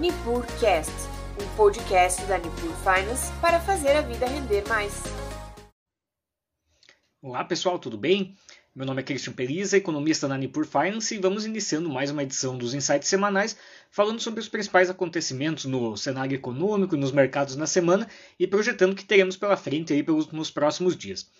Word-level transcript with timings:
NipurCast, 0.00 0.90
um 1.38 1.56
podcast 1.56 2.24
da 2.24 2.38
Nipur 2.38 2.72
Finance 2.76 3.30
para 3.38 3.60
fazer 3.60 3.90
a 3.90 4.00
vida 4.00 4.24
render 4.24 4.66
mais. 4.66 4.94
Olá 7.20 7.44
pessoal, 7.44 7.78
tudo 7.78 7.98
bem? 7.98 8.34
Meu 8.74 8.86
nome 8.86 9.02
é 9.02 9.04
Christian 9.04 9.34
Periza, 9.34 9.76
economista 9.76 10.26
da 10.26 10.38
Nipur 10.38 10.64
Finance, 10.64 11.14
e 11.14 11.18
vamos 11.18 11.44
iniciando 11.44 11.90
mais 11.90 12.10
uma 12.10 12.22
edição 12.22 12.56
dos 12.56 12.72
Insights 12.72 13.10
Semanais, 13.10 13.58
falando 13.90 14.20
sobre 14.20 14.40
os 14.40 14.48
principais 14.48 14.88
acontecimentos 14.88 15.66
no 15.66 15.94
cenário 15.98 16.34
econômico 16.34 16.96
e 16.96 16.98
nos 16.98 17.12
mercados 17.12 17.54
na 17.54 17.66
semana 17.66 18.08
e 18.38 18.46
projetando 18.46 18.92
o 18.92 18.96
que 18.96 19.04
teremos 19.04 19.36
pela 19.36 19.54
frente 19.54 19.92
aí 19.92 20.02
pelos, 20.02 20.28
nos 20.32 20.50
próximos 20.50 20.96
dias. 20.96 21.30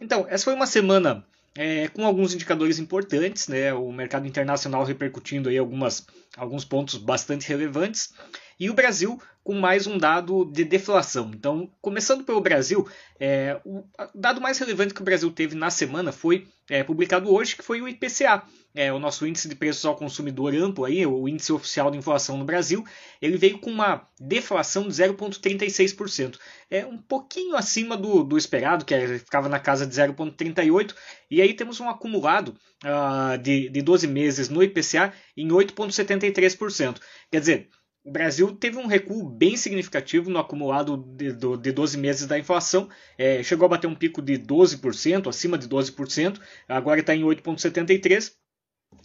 Então, 0.00 0.24
essa 0.30 0.44
foi 0.44 0.54
uma 0.54 0.66
semana 0.66 1.22
é, 1.56 1.88
com 1.88 2.04
alguns 2.04 2.34
indicadores 2.34 2.78
importantes, 2.78 3.48
né? 3.48 3.72
o 3.72 3.90
mercado 3.90 4.26
internacional 4.26 4.84
repercutindo 4.84 5.48
aí 5.48 5.58
algumas, 5.58 6.06
alguns 6.36 6.64
pontos 6.64 6.96
bastante 6.96 7.48
relevantes, 7.48 8.12
e 8.58 8.70
o 8.70 8.74
Brasil 8.74 9.20
com 9.44 9.54
mais 9.54 9.86
um 9.86 9.96
dado 9.96 10.44
de 10.44 10.64
deflação. 10.64 11.30
Então, 11.32 11.70
começando 11.80 12.24
pelo 12.24 12.40
Brasil, 12.40 12.88
é, 13.20 13.60
o 13.64 13.84
dado 14.12 14.40
mais 14.40 14.58
relevante 14.58 14.92
que 14.92 15.00
o 15.00 15.04
Brasil 15.04 15.30
teve 15.30 15.54
na 15.54 15.70
semana 15.70 16.10
foi 16.10 16.48
é, 16.68 16.82
publicado 16.82 17.32
hoje, 17.32 17.54
que 17.54 17.62
foi 17.62 17.80
o 17.80 17.88
IPCA, 17.88 18.42
é, 18.76 18.92
o 18.92 18.98
nosso 18.98 19.26
índice 19.26 19.48
de 19.48 19.54
preços 19.54 19.86
ao 19.86 19.96
consumidor 19.96 20.54
amplo, 20.54 20.84
aí, 20.84 21.04
o 21.06 21.26
índice 21.26 21.50
oficial 21.50 21.90
de 21.90 21.96
inflação 21.96 22.36
no 22.36 22.44
Brasil, 22.44 22.84
ele 23.22 23.38
veio 23.38 23.58
com 23.58 23.70
uma 23.70 24.06
deflação 24.20 24.86
de 24.86 24.92
0,36%. 24.92 26.38
É 26.70 26.84
um 26.84 26.98
pouquinho 26.98 27.56
acima 27.56 27.96
do, 27.96 28.22
do 28.22 28.36
esperado, 28.36 28.84
que 28.84 28.94
era, 28.94 29.18
ficava 29.18 29.48
na 29.48 29.58
casa 29.58 29.86
de 29.86 29.94
0,38%, 29.94 30.94
e 31.30 31.40
aí 31.40 31.54
temos 31.54 31.80
um 31.80 31.88
acumulado 31.88 32.54
uh, 32.84 33.38
de, 33.38 33.70
de 33.70 33.80
12 33.80 34.06
meses 34.06 34.50
no 34.50 34.62
IPCA 34.62 35.10
em 35.34 35.48
8,73%. 35.48 37.00
Quer 37.30 37.40
dizer, 37.40 37.70
o 38.04 38.12
Brasil 38.12 38.54
teve 38.54 38.76
um 38.76 38.86
recuo 38.86 39.26
bem 39.26 39.56
significativo 39.56 40.30
no 40.30 40.38
acumulado 40.38 40.98
de, 41.16 41.32
de 41.32 41.72
12 41.72 41.96
meses 41.96 42.26
da 42.26 42.38
inflação, 42.38 42.90
é, 43.16 43.42
chegou 43.42 43.64
a 43.64 43.70
bater 43.70 43.86
um 43.86 43.94
pico 43.94 44.20
de 44.20 44.38
12%, 44.38 45.28
acima 45.28 45.56
de 45.56 45.66
12%, 45.66 46.38
agora 46.68 47.00
está 47.00 47.16
em 47.16 47.22
8,73%. 47.22 48.32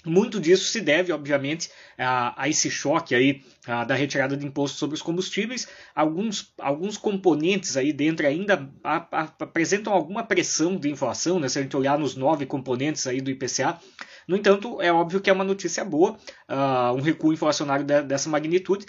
Muito 0.06 0.40
disso 0.40 0.66
se 0.66 0.82
deve, 0.82 1.14
obviamente, 1.14 1.70
a, 1.98 2.44
a 2.44 2.50
esse 2.50 2.72
choque 2.72 3.14
aí 3.14 3.44
a, 3.68 3.84
da 3.84 3.94
retirada 3.94 4.36
de 4.36 4.46
imposto 4.46 4.78
sobre 4.78 4.96
os 4.96 5.02
combustíveis. 5.02 5.68
Alguns, 5.94 6.54
alguns 6.58 6.98
componentes 6.98 7.78
aí 7.78 7.94
dentro 7.94 8.26
ainda 8.26 8.68
a, 8.84 8.96
apresentam 9.40 9.94
alguma 9.94 10.24
pressão 10.24 10.76
de 10.76 10.90
inflação, 10.90 11.40
né? 11.40 11.48
se 11.48 11.60
a 11.60 11.62
gente 11.62 11.78
olhar 11.78 12.00
nos 12.00 12.16
nove 12.16 12.46
componentes 12.46 13.06
aí 13.06 13.22
do 13.22 13.30
IPCA. 13.30 13.80
No 14.28 14.36
entanto, 14.36 14.82
é 14.82 14.92
óbvio 14.92 15.22
que 15.22 15.30
é 15.30 15.34
uma 15.34 15.44
notícia 15.44 15.86
boa, 15.86 16.18
uh, 16.50 16.96
um 16.96 17.02
recuo 17.02 17.34
inflacionário 17.34 17.86
de, 17.86 18.02
dessa 18.02 18.30
magnitude. 18.30 18.86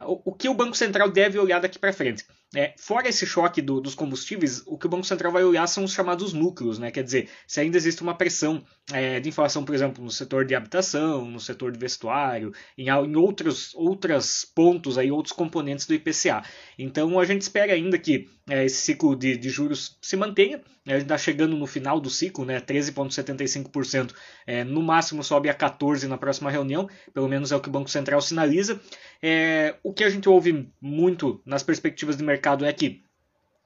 O, 0.00 0.30
o, 0.30 0.34
que 0.34 0.48
o 0.48 0.54
Banco 0.54 0.76
Central 0.76 1.10
deve 1.10 1.38
olhar 1.38 1.60
daqui 1.60 1.78
para 1.78 1.92
frente? 1.92 2.24
É, 2.54 2.74
fora 2.78 3.08
esse 3.08 3.26
choque 3.26 3.60
do, 3.60 3.80
dos 3.80 3.94
combustíveis, 3.94 4.62
o 4.66 4.78
que 4.78 4.86
o 4.86 4.88
Banco 4.88 5.04
Central 5.04 5.32
vai 5.32 5.42
olhar 5.42 5.66
são 5.66 5.82
os 5.84 5.92
chamados 5.92 6.32
núcleos, 6.32 6.78
né? 6.78 6.90
quer 6.92 7.02
dizer, 7.02 7.28
se 7.46 7.60
ainda 7.60 7.76
existe 7.76 8.02
uma 8.02 8.14
pressão 8.14 8.64
é, 8.92 9.18
de 9.18 9.28
inflação, 9.28 9.64
por 9.64 9.74
exemplo, 9.74 10.02
no 10.02 10.10
setor 10.10 10.44
de 10.44 10.54
habitação, 10.54 11.24
no 11.24 11.40
setor 11.40 11.72
de 11.72 11.78
vestuário, 11.78 12.52
em, 12.78 12.88
em 12.88 13.16
outros, 13.16 13.74
outros 13.74 14.44
pontos, 14.54 14.96
aí, 14.96 15.10
outros 15.10 15.34
componentes 15.34 15.86
do 15.86 15.94
IPCA. 15.94 16.42
Então 16.78 17.18
a 17.18 17.24
gente 17.24 17.42
espera 17.42 17.72
ainda 17.72 17.98
que 17.98 18.28
é, 18.48 18.64
esse 18.64 18.76
ciclo 18.76 19.16
de, 19.16 19.36
de, 19.36 19.50
juros 19.50 19.98
se 20.00 20.16
mantenha, 20.16 20.62
a 20.86 20.92
gente 20.92 21.02
está 21.02 21.18
chegando 21.18 21.56
no 21.56 21.66
final 21.66 21.98
do 21.98 22.08
ciclo, 22.08 22.44
né, 22.44 22.60
13,75%, 22.60 24.14
é, 24.46 24.62
no 24.62 24.80
máximo 24.80 25.24
sobe 25.24 25.48
a 25.48 25.54
14% 25.54 26.04
na 26.06 26.16
próxima 26.16 26.48
reunião, 26.48 26.88
pelo 27.12 27.26
menos 27.26 27.50
é 27.50 27.56
o 27.56 27.60
que 27.60 27.68
o 27.68 27.72
Banco 27.72 27.90
Central 27.90 28.20
sinaliza. 28.20 28.80
É, 29.20 29.74
o 29.82 29.92
que 29.92 30.04
a 30.04 30.10
gente 30.10 30.28
ouve 30.28 30.70
muito 30.80 31.40
nas 31.44 31.64
perspectivas 31.64 32.16
de 32.16 32.22
mercado 32.22 32.35
mercado 32.36 32.64
é 32.64 32.72
que 32.72 33.02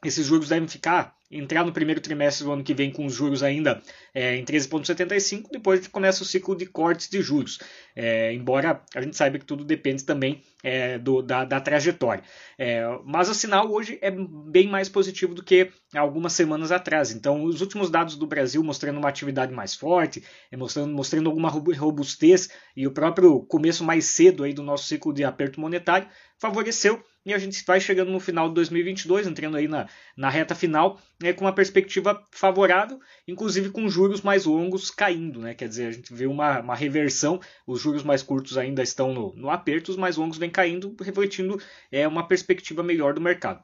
esses 0.05 0.25
juros 0.25 0.49
devem 0.49 0.69
ficar, 0.69 1.15
entrar 1.31 1.65
no 1.65 1.73
primeiro 1.73 2.01
trimestre 2.01 2.45
do 2.45 2.53
ano 2.53 2.65
que 2.65 2.73
vem 2.73 2.91
com 2.91 3.05
os 3.05 3.15
juros 3.15 3.43
ainda 3.43 3.83
é, 4.15 4.35
em 4.35 4.45
13,75, 4.45 5.49
depois 5.53 5.87
começa 5.87 6.23
o 6.23 6.27
ciclo 6.27 6.57
de 6.57 6.65
cortes 6.65 7.09
de 7.09 7.21
juros. 7.21 7.61
É, 7.95 8.33
embora 8.33 8.81
a 8.95 9.01
gente 9.03 9.17
saiba 9.17 9.39
que 9.39 9.45
tudo 9.45 9.63
depende 9.63 10.05
também 10.05 10.43
é, 10.63 10.99
do, 10.99 11.21
da, 11.21 11.45
da, 11.45 11.61
trajetória. 11.61 12.25
É, 12.59 12.83
mas 13.05 13.29
o 13.29 13.35
sinal 13.35 13.71
hoje 13.71 13.99
é 14.01 14.11
bem 14.11 14.67
mais 14.67 14.89
positivo 14.89 15.35
do 15.35 15.45
que 15.45 15.71
algumas 15.95 16.33
semanas 16.33 16.73
atrás. 16.73 17.13
Então, 17.13 17.45
os 17.45 17.61
últimos 17.61 17.91
dados 17.91 18.17
do 18.17 18.27
Brasil 18.27 18.65
mostrando 18.65 18.99
uma 18.99 19.09
atividade 19.09 19.53
mais 19.53 19.75
forte, 19.75 20.25
é, 20.51 20.57
mostrando, 20.57 20.95
mostrando 20.95 21.29
alguma 21.29 21.51
robustez 21.51 22.49
e 22.75 22.87
o 22.87 22.91
próprio 22.91 23.41
começo 23.43 23.85
mais 23.85 24.07
cedo 24.07 24.45
aí 24.45 24.55
do 24.55 24.63
nosso 24.63 24.87
ciclo 24.87 25.13
de 25.13 25.25
aperto 25.25 25.61
monetário 25.61 26.09
favoreceu 26.39 27.05
e 27.25 27.35
a 27.35 27.39
gente 27.39 27.63
vai 27.67 27.81
chegando 27.81 28.11
no 28.11 28.19
final 28.19 28.49
de 28.49 28.55
2022, 28.55 29.27
entrando 29.27 29.57
aí 29.57 29.69
na, 29.69 29.89
na 30.17 30.31
reta 30.31 30.55
final, 30.55 30.99
né, 31.21 31.33
com 31.33 31.45
uma 31.45 31.55
perspectiva 31.55 32.23
favorável, 32.31 32.99
inclusive 33.29 33.71
com 33.71 33.89
juros 33.89 34.23
mais 34.23 34.47
longos 34.47 34.91
caindo, 34.91 35.41
né? 35.41 35.55
Quer 35.55 35.69
dizer, 35.69 35.87
a 35.87 35.93
gente 35.93 36.15
vê 36.15 36.27
uma, 36.27 36.61
uma 36.61 36.75
reversão, 36.75 37.39
os 37.67 37.81
juros 37.81 38.03
mais 38.03 38.23
curtos 38.23 38.57
ainda 38.57 38.83
estão 38.83 39.13
no, 39.13 39.35
no 39.35 39.51
aperto, 39.51 39.91
os 39.91 39.97
mais 39.97 40.17
longos 40.17 40.39
vêm 40.39 40.51
caindo, 40.51 40.97
refletindo 41.01 41.61
é, 41.93 42.09
uma 42.09 42.27
perspectiva 42.27 42.83
melhor 42.83 43.13
do 43.13 43.21
mercado. 43.21 43.63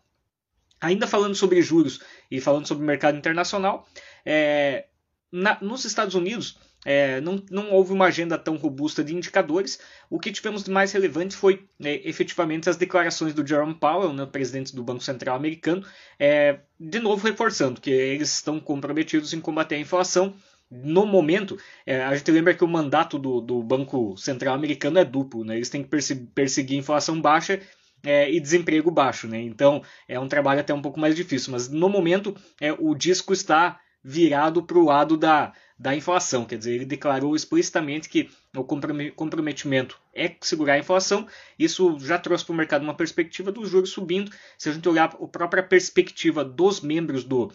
Ainda 0.79 1.07
falando 1.07 1.35
sobre 1.35 1.63
juros 1.63 2.01
e 2.31 2.41
falando 2.41 2.67
sobre 2.67 2.85
mercado 2.85 3.17
internacional, 3.17 3.89
é, 4.25 4.87
na, 5.33 5.59
nos 5.63 5.85
Estados 5.87 6.15
Unidos, 6.15 6.59
é, 6.89 7.21
não, 7.21 7.43
não, 7.51 7.73
houve 7.73 7.93
uma 7.93 8.05
agenda 8.05 8.39
tão 8.39 8.55
robusta 8.55 9.03
de 9.03 9.13
indicadores. 9.13 9.81
O 10.09 10.21
que 10.21 10.31
tivemos 10.31 10.63
de 10.63 10.71
mais 10.71 10.93
relevante 10.93 11.35
foi 11.35 11.67
é, 11.83 12.09
efetivamente 12.09 12.71
as 12.71 12.77
declarações 12.77 13.35
do 13.35 13.45
Jerome 13.45 13.75
Powell, 13.75 14.13
né, 14.13 14.25
presidente 14.25 14.73
do 14.73 14.85
Banco 14.85 15.03
Central 15.03 15.35
americano, 15.35 15.85
é, 16.17 16.61
de 16.79 17.01
novo 17.01 17.27
reforçando 17.27 17.81
que 17.81 17.91
eles 17.91 18.33
estão 18.33 18.61
comprometidos 18.61 19.33
em 19.33 19.41
combater 19.41 19.75
a 19.75 19.81
inflação. 19.81 20.33
No 20.71 21.05
momento, 21.05 21.59
é, 21.85 22.05
a 22.05 22.15
gente 22.15 22.31
lembra 22.31 22.55
que 22.55 22.63
o 22.63 22.69
mandato 22.69 23.19
do, 23.19 23.41
do 23.41 23.65
Banco 23.65 24.17
Central 24.17 24.55
americano 24.55 25.01
é 25.01 25.05
duplo, 25.05 25.45
né? 25.45 25.57
eles 25.57 25.69
têm 25.69 25.83
que 25.83 25.91
perseguir 26.33 26.79
inflação 26.79 27.21
baixa 27.21 27.61
é, 28.05 28.31
e 28.31 28.39
desemprego 28.39 28.93
baixo. 28.93 29.27
Né? 29.27 29.41
Então 29.41 29.83
é 30.07 30.21
um 30.21 30.29
trabalho 30.29 30.61
até 30.61 30.73
um 30.73 30.83
pouco 30.83 31.01
mais 31.01 31.17
difícil, 31.17 31.51
mas 31.51 31.69
no 31.69 31.89
momento 31.89 32.37
é, 32.61 32.73
o 32.73 32.95
disco 32.95 33.33
está 33.33 33.81
virado 34.05 34.63
para 34.63 34.79
o 34.79 34.85
lado 34.85 35.17
da, 35.17 35.53
da 35.79 35.95
inflação. 35.95 36.45
Quer 36.45 36.59
dizer, 36.59 36.75
ele 36.75 36.85
declarou 36.85 37.37
explicitamente 37.37 38.09
que 38.09 38.31
o 38.55 38.65
comprometimento 38.65 40.01
é 40.15 40.35
segurar 40.41 40.75
a 40.75 40.79
inflação. 40.79 41.27
Isso 41.59 41.99
já 42.01 42.19
trouxe 42.19 42.45
para 42.45 42.53
o 42.53 42.57
mercado 42.57 42.83
uma 42.83 42.95
perspectiva 42.95 43.53
dos 43.53 43.69
juros 43.69 43.91
subindo. 43.91 44.31
Se 44.57 44.71
a 44.71 44.73
gente 44.73 44.89
olhar 44.89 45.05
a 45.05 45.27
própria 45.27 45.63
perspectiva 45.63 46.43
dos 46.43 46.81
membros 46.81 47.23
do, 47.23 47.53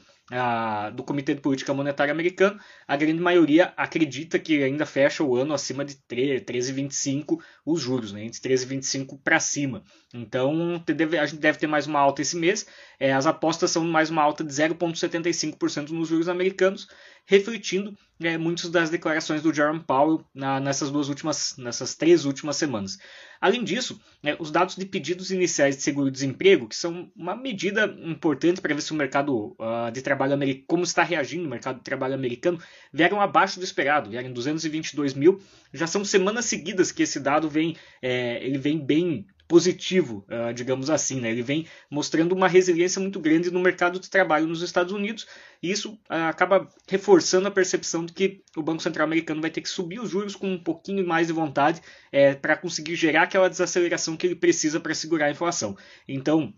do 0.93 1.03
Comitê 1.03 1.33
de 1.33 1.41
Política 1.41 1.73
Monetária 1.73 2.11
americano, 2.11 2.59
a 2.87 2.95
grande 2.95 3.19
maioria 3.19 3.73
acredita 3.75 4.37
que 4.37 4.63
ainda 4.63 4.85
fecha 4.85 5.23
o 5.23 5.35
ano 5.35 5.53
acima 5.53 5.83
de 5.83 5.95
13,25 5.95 7.39
os 7.65 7.81
juros, 7.81 8.13
né? 8.13 8.23
entre 8.23 8.39
13,25 8.39 9.19
para 9.23 9.39
cima. 9.39 9.83
Então 10.13 10.83
a 11.19 11.25
gente 11.25 11.39
deve 11.39 11.57
ter 11.57 11.67
mais 11.67 11.87
uma 11.87 11.99
alta 11.99 12.21
esse 12.21 12.37
mês. 12.37 12.67
É, 12.99 13.11
as 13.11 13.25
apostas 13.25 13.71
são 13.71 13.83
mais 13.83 14.11
uma 14.11 14.21
alta 14.21 14.43
de 14.43 14.53
0,75% 14.53 15.89
nos 15.89 16.07
juros 16.07 16.29
americanos, 16.29 16.87
refletindo 17.31 17.97
é, 18.19 18.37
muitas 18.37 18.69
das 18.69 18.89
declarações 18.89 19.41
do 19.41 19.53
Jerome 19.53 19.79
Powell 19.79 20.25
na, 20.35 20.59
nessas 20.59 20.91
duas 20.91 21.07
últimas, 21.07 21.55
nessas 21.57 21.95
três 21.95 22.25
últimas 22.25 22.57
semanas. 22.57 22.99
Além 23.39 23.63
disso, 23.63 24.01
é, 24.21 24.35
os 24.37 24.51
dados 24.51 24.75
de 24.75 24.85
pedidos 24.85 25.31
iniciais 25.31 25.77
de 25.77 25.81
seguro-desemprego, 25.81 26.67
que 26.67 26.75
são 26.75 27.09
uma 27.15 27.33
medida 27.33 27.85
importante 28.03 28.59
para 28.59 28.75
ver 28.75 28.81
se 28.81 28.91
o 28.91 28.95
mercado 28.95 29.55
uh, 29.57 29.89
de 29.93 30.01
trabalho 30.01 30.33
americano, 30.33 30.65
como 30.67 30.83
está 30.83 31.03
reagindo 31.03 31.47
o 31.47 31.49
mercado 31.49 31.77
de 31.77 31.83
trabalho 31.83 32.15
americano, 32.15 32.59
vieram 32.91 33.21
abaixo 33.21 33.59
do 33.59 33.63
esperado, 33.63 34.09
vieram 34.09 34.33
222 34.33 35.13
mil. 35.13 35.41
Já 35.73 35.87
são 35.87 36.03
semanas 36.03 36.43
seguidas 36.43 36.91
que 36.91 37.03
esse 37.03 37.17
dado 37.17 37.49
vem, 37.49 37.77
é, 38.01 38.45
ele 38.45 38.57
vem 38.57 38.77
bem 38.77 39.25
positivo, 39.51 40.25
uh, 40.29 40.53
digamos 40.53 40.89
assim. 40.89 41.19
Né? 41.19 41.29
Ele 41.29 41.43
vem 41.43 41.67
mostrando 41.89 42.31
uma 42.31 42.47
resiliência 42.47 43.01
muito 43.01 43.19
grande 43.19 43.51
no 43.51 43.59
mercado 43.59 43.99
de 43.99 44.09
trabalho 44.09 44.47
nos 44.47 44.61
Estados 44.61 44.93
Unidos 44.93 45.27
e 45.61 45.69
isso 45.69 45.91
uh, 46.09 46.29
acaba 46.29 46.69
reforçando 46.87 47.49
a 47.49 47.51
percepção 47.51 48.05
de 48.05 48.13
que 48.13 48.41
o 48.55 48.63
Banco 48.63 48.81
Central 48.81 49.05
americano 49.05 49.41
vai 49.41 49.49
ter 49.49 49.59
que 49.59 49.67
subir 49.67 49.99
os 49.99 50.09
juros 50.09 50.37
com 50.37 50.47
um 50.47 50.57
pouquinho 50.57 51.05
mais 51.05 51.27
de 51.27 51.33
vontade 51.33 51.81
é, 52.13 52.33
para 52.33 52.55
conseguir 52.55 52.95
gerar 52.95 53.23
aquela 53.23 53.49
desaceleração 53.49 54.15
que 54.15 54.25
ele 54.25 54.35
precisa 54.35 54.79
para 54.79 54.95
segurar 54.95 55.25
a 55.25 55.31
inflação. 55.31 55.75
Então, 56.07 56.53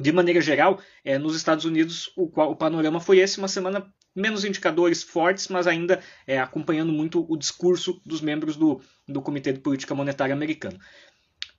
de 0.00 0.12
maneira 0.12 0.40
geral, 0.40 0.80
é, 1.04 1.18
nos 1.18 1.34
Estados 1.34 1.64
Unidos 1.64 2.12
o, 2.16 2.26
o, 2.26 2.54
panorama 2.54 3.00
foi 3.00 3.18
esse, 3.18 3.38
uma 3.38 3.48
semana 3.48 3.92
menos 4.14 4.44
indicadores 4.44 5.02
fortes, 5.02 5.48
mas 5.48 5.66
ainda 5.66 6.00
é, 6.26 6.38
acompanhando 6.38 6.92
muito 6.92 7.26
o 7.28 7.36
discurso 7.36 8.00
dos 8.06 8.20
membros 8.20 8.56
do, 8.56 8.80
do 9.06 9.20
Comitê 9.20 9.52
de 9.52 9.60
Política 9.60 9.94
Monetária 9.94 10.34
americano. 10.34 10.78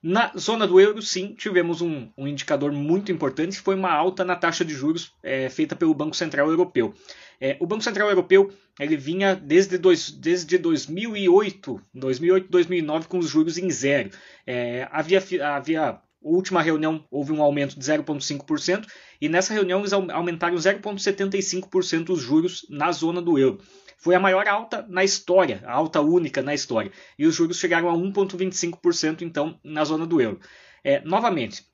Na 0.02 0.32
zona 0.36 0.66
do 0.66 0.80
euro, 0.80 1.00
sim, 1.00 1.32
tivemos 1.32 1.80
um, 1.80 2.08
um 2.18 2.26
indicador 2.26 2.72
muito 2.72 3.12
importante, 3.12 3.60
foi 3.60 3.76
uma 3.76 3.92
alta 3.92 4.24
na 4.24 4.34
taxa 4.34 4.64
de 4.64 4.74
juros 4.74 5.14
é, 5.22 5.48
feita 5.48 5.76
pelo 5.76 5.94
Banco 5.94 6.16
Central 6.16 6.48
Europeu. 6.50 6.92
É, 7.40 7.56
o 7.60 7.66
Banco 7.66 7.84
Central 7.84 8.08
Europeu 8.08 8.52
ele 8.80 8.96
vinha 8.96 9.36
desde, 9.36 9.78
dois, 9.78 10.10
desde 10.10 10.58
2008, 10.58 11.80
2008, 11.94 12.48
2009 12.50 13.06
com 13.06 13.18
os 13.18 13.28
juros 13.28 13.58
em 13.58 13.70
zero. 13.70 14.10
É, 14.44 14.88
havia, 14.90 15.22
havia 15.54 16.00
última 16.20 16.62
reunião 16.62 17.04
houve 17.10 17.32
um 17.32 17.42
aumento 17.42 17.78
de 17.78 17.84
0,5% 17.84 18.86
e 19.20 19.28
nessa 19.28 19.52
reunião 19.52 19.80
eles 19.80 19.92
aumentaram 19.92 20.56
0,75% 20.56 22.10
os 22.10 22.20
juros 22.20 22.66
na 22.68 22.90
zona 22.92 23.20
do 23.20 23.38
euro. 23.38 23.60
Foi 24.02 24.16
a 24.16 24.20
maior 24.20 24.48
alta 24.48 24.84
na 24.88 25.04
história, 25.04 25.62
a 25.64 25.72
alta 25.72 26.00
única 26.00 26.42
na 26.42 26.52
história. 26.52 26.90
E 27.16 27.24
os 27.24 27.36
juros 27.36 27.56
chegaram 27.56 27.88
a 27.88 27.94
1,25% 27.94 29.22
então 29.22 29.60
na 29.62 29.84
zona 29.84 30.04
do 30.04 30.20
euro. 30.20 30.40
É, 30.82 31.00
novamente, 31.02 31.64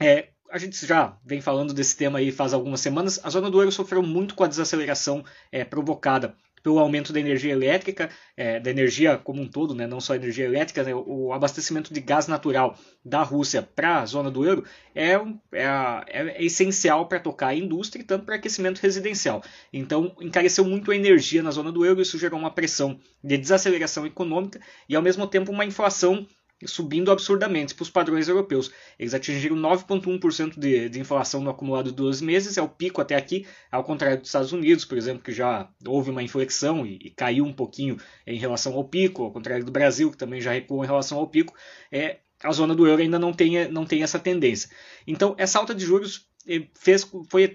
é, 0.00 0.30
a 0.50 0.56
gente 0.56 0.86
já 0.86 1.18
vem 1.22 1.42
falando 1.42 1.74
desse 1.74 1.94
tema 1.94 2.18
aí 2.18 2.32
faz 2.32 2.54
algumas 2.54 2.80
semanas. 2.80 3.20
A 3.22 3.28
zona 3.28 3.50
do 3.50 3.60
euro 3.60 3.70
sofreu 3.70 4.02
muito 4.02 4.34
com 4.34 4.42
a 4.42 4.46
desaceleração 4.46 5.22
é, 5.52 5.62
provocada 5.62 6.34
pelo 6.62 6.78
aumento 6.78 7.12
da 7.12 7.20
energia 7.20 7.52
elétrica, 7.52 8.10
é, 8.36 8.60
da 8.60 8.70
energia 8.70 9.16
como 9.16 9.42
um 9.42 9.48
todo, 9.48 9.74
né, 9.74 9.86
não 9.86 10.00
só 10.00 10.14
energia 10.14 10.44
elétrica, 10.44 10.82
né, 10.82 10.94
o 10.94 11.32
abastecimento 11.32 11.92
de 11.92 12.00
gás 12.00 12.26
natural 12.26 12.76
da 13.04 13.22
Rússia 13.22 13.62
para 13.62 14.00
a 14.00 14.06
zona 14.06 14.30
do 14.30 14.44
euro 14.44 14.64
é, 14.94 15.12
é, 15.52 16.04
é 16.06 16.44
essencial 16.44 17.06
para 17.06 17.20
tocar 17.20 17.48
a 17.48 17.54
indústria 17.54 18.02
e 18.02 18.04
tanto 18.04 18.24
para 18.24 18.36
aquecimento 18.36 18.78
residencial. 18.78 19.42
Então, 19.72 20.14
encareceu 20.20 20.64
muito 20.64 20.90
a 20.90 20.96
energia 20.96 21.42
na 21.42 21.50
zona 21.50 21.72
do 21.72 21.84
euro, 21.84 22.02
isso 22.02 22.18
gerou 22.18 22.38
uma 22.38 22.50
pressão 22.50 22.98
de 23.22 23.36
desaceleração 23.38 24.06
econômica 24.06 24.60
e, 24.88 24.96
ao 24.96 25.02
mesmo 25.02 25.26
tempo, 25.26 25.50
uma 25.52 25.64
inflação 25.64 26.26
subindo 26.66 27.10
absurdamente 27.10 27.74
para 27.74 27.82
os 27.82 27.90
padrões 27.90 28.28
europeus. 28.28 28.70
Eles 28.98 29.14
atingiram 29.14 29.56
9,1% 29.56 30.58
de, 30.58 30.88
de 30.88 31.00
inflação 31.00 31.40
no 31.40 31.50
acumulado 31.50 31.90
de 31.90 31.96
12 31.96 32.24
meses, 32.24 32.58
é 32.58 32.62
o 32.62 32.68
pico 32.68 33.00
até 33.00 33.16
aqui, 33.16 33.46
ao 33.70 33.84
contrário 33.84 34.18
dos 34.18 34.28
Estados 34.28 34.52
Unidos, 34.52 34.84
por 34.84 34.98
exemplo, 34.98 35.22
que 35.22 35.32
já 35.32 35.68
houve 35.86 36.10
uma 36.10 36.22
inflexão 36.22 36.86
e, 36.86 36.98
e 37.02 37.10
caiu 37.10 37.44
um 37.44 37.52
pouquinho 37.52 37.96
em 38.26 38.38
relação 38.38 38.74
ao 38.74 38.84
pico, 38.84 39.22
ao 39.22 39.30
contrário 39.30 39.64
do 39.64 39.72
Brasil, 39.72 40.10
que 40.10 40.16
também 40.16 40.40
já 40.40 40.52
recuou 40.52 40.84
em 40.84 40.86
relação 40.86 41.18
ao 41.18 41.26
pico. 41.26 41.54
É, 41.90 42.18
a 42.42 42.52
zona 42.52 42.74
do 42.74 42.86
euro 42.86 43.02
ainda 43.02 43.18
não 43.18 43.32
tem, 43.32 43.68
não 43.70 43.84
tem 43.84 44.02
essa 44.02 44.18
tendência. 44.18 44.70
Então, 45.06 45.34
essa 45.38 45.58
alta 45.58 45.74
de 45.74 45.84
juros 45.84 46.26
eh, 46.48 46.66
fez 46.74 47.06
foi 47.28 47.52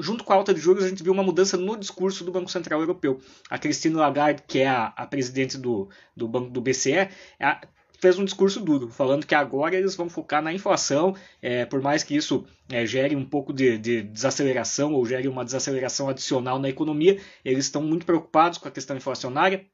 junto 0.00 0.24
com 0.24 0.32
a 0.32 0.36
alta 0.36 0.52
de 0.52 0.60
juros 0.60 0.84
a 0.84 0.88
gente 0.88 1.02
viu 1.02 1.12
uma 1.12 1.22
mudança 1.22 1.56
no 1.56 1.76
discurso 1.76 2.24
do 2.24 2.32
Banco 2.32 2.50
Central 2.50 2.80
Europeu. 2.80 3.20
A 3.48 3.58
Christine 3.58 3.94
Lagarde, 3.94 4.42
que 4.46 4.60
é 4.60 4.68
a, 4.68 4.86
a 4.96 5.06
presidente 5.06 5.56
do, 5.56 5.88
do 6.16 6.26
banco 6.26 6.50
do 6.50 6.60
BCE, 6.60 7.08
a, 7.40 7.60
fez 7.98 8.18
um 8.18 8.24
discurso 8.24 8.60
duro, 8.60 8.88
falando 8.88 9.26
que 9.26 9.34
agora 9.34 9.76
eles 9.76 9.94
vão 9.94 10.08
focar 10.08 10.42
na 10.42 10.52
inflação, 10.52 11.14
é, 11.40 11.64
por 11.64 11.80
mais 11.80 12.02
que 12.02 12.16
isso 12.16 12.46
é, 12.70 12.84
gere 12.86 13.16
um 13.16 13.24
pouco 13.24 13.52
de, 13.52 13.78
de, 13.78 14.02
desaceleração 14.02 14.92
ou 14.92 15.06
gere 15.06 15.28
uma 15.28 15.44
desaceleração 15.44 16.08
adicional 16.08 16.58
na 16.58 16.68
economia, 16.68 17.20
eles 17.44 17.66
estão 17.66 17.82
muito 17.82 18.06
preocupados 18.06 18.58
com 18.58 18.68
a 18.68 18.70
questão 18.70 18.96
inflacionária. 18.96 19.66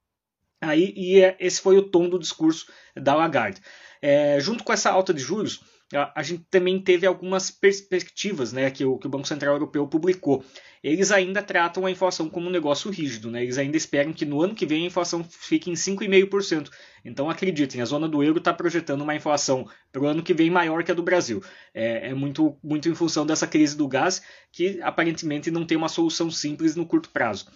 Aí, 0.60 0.92
e 0.96 1.20
é, 1.20 1.36
esse 1.40 1.60
foi 1.60 1.76
o 1.76 1.82
tom 1.82 2.08
do 2.08 2.18
discurso 2.18 2.66
da 2.96 3.14
Lagarde. 3.14 3.60
É, 4.00 4.38
junto 4.40 4.64
com 4.64 4.72
essa 4.72 4.90
alta 4.90 5.12
de 5.12 5.20
juros, 5.20 5.62
a, 5.96 6.22
gente 6.22 6.44
também 6.50 6.80
teve 6.80 7.06
algumas 7.06 7.50
perspectivas 7.50 8.52
né, 8.52 8.70
que, 8.70 8.84
o, 8.84 8.98
que 8.98 9.06
o 9.06 9.10
Banco 9.10 9.26
Central 9.26 9.54
Europeu 9.54 9.86
publicou 9.86 10.44
eles 10.82 11.12
ainda 11.12 11.40
tratam 11.40 11.86
a 11.86 11.90
inflação 11.90 12.28
como 12.28 12.48
um 12.48 12.50
negócio 12.50 12.90
rígido, 12.90 13.30
né? 13.30 13.42
Eles 13.42 13.56
ainda 13.56 13.76
esperam 13.76 14.12
que 14.12 14.24
no 14.24 14.42
ano 14.42 14.54
que 14.54 14.66
vem 14.66 14.82
a 14.82 14.86
inflação 14.86 15.22
fique 15.22 15.70
em 15.70 15.74
5,5%. 15.74 16.70
Então 17.04 17.30
acreditem, 17.30 17.80
a 17.80 17.84
zona 17.84 18.08
do 18.08 18.22
euro 18.22 18.38
está 18.38 18.52
projetando 18.52 19.02
uma 19.02 19.14
inflação 19.14 19.68
para 19.92 20.02
o 20.02 20.06
ano 20.06 20.24
que 20.24 20.34
vem 20.34 20.50
maior 20.50 20.82
que 20.82 20.90
a 20.90 20.94
do 20.94 21.02
Brasil. 21.02 21.40
É, 21.72 22.08
é, 22.08 22.14
muito, 22.14 22.58
muito 22.62 22.88
em 22.88 22.94
função 22.96 23.24
dessa 23.24 23.46
crise 23.46 23.76
do 23.76 23.86
gás, 23.86 24.22
que 24.50 24.80
aparentemente 24.82 25.52
não 25.52 25.64
tem 25.64 25.78
uma 25.78 25.88
solução 25.88 26.28
simples 26.30 26.74
no 26.74 26.84
curto 26.84 27.10
prazo. 27.10 27.46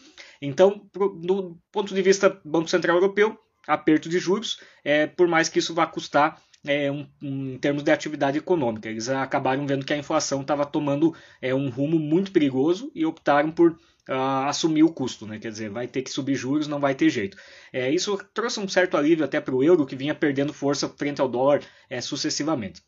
Então, 0.41 0.89
do 0.95 1.59
ponto 1.73 1.95
de 1.95 2.03
vista 2.03 2.41
Banco 2.45 2.69
Central 2.69 2.97
Europeu, 2.97 3.37
aperto 3.67 4.09
de 4.09 4.21
juros, 4.21 4.61
é, 4.85 5.07
por 5.07 5.27
mais 5.27 5.49
que 5.49 5.59
isso 5.59 5.75
vá 5.75 5.87
custar 5.87 6.41
é, 6.67 6.91
um, 6.91 7.07
um, 7.23 7.55
em 7.55 7.59
termos 7.59 7.83
de 7.83 7.91
atividade 7.91 8.39
econômica. 8.39 8.89
Eles 8.89 9.09
acabaram 9.09 9.67
vendo 9.67 9.85
que 9.85 9.93
a 9.93 9.97
inflação 9.97 10.41
estava 10.41 10.67
tomando 10.67 11.15
é, 11.41 11.55
um 11.55 11.69
rumo 11.69 11.99
muito 11.99 12.33
perigoso 12.33 12.91
e 12.95 13.05
optaram 13.05 13.51
por 13.51 13.73
uh, 14.09 14.47
assumir 14.47 14.83
o 14.83 14.93
custo. 14.93 15.27
Né? 15.27 15.39
Quer 15.39 15.51
dizer, 15.51 15.71
vai 15.71 15.87
ter 15.87 16.03
que 16.03 16.11
subir 16.11 16.35
juros, 16.35 16.69
não 16.69 16.81
vai 16.81 16.95
ter 16.95 17.11
jeito. 17.11 17.37
É, 17.73 17.91
isso 17.91 18.19
trouxe 18.35 18.61
um 18.61 18.69
certo 18.69 18.97
alívio 18.97 19.25
até 19.25 19.41
para 19.41 19.55
o 19.55 19.63
euro, 19.63 19.87
que 19.87 19.97
vinha 19.97 20.15
perdendo 20.15 20.53
força 20.53 20.89
frente 20.89 21.21
ao 21.21 21.29
dólar 21.29 21.63
é, 21.89 22.01
sucessivamente. 22.01 22.83